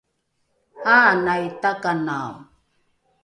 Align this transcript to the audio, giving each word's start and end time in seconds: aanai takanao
aanai 0.97 1.43
takanao 1.61 2.35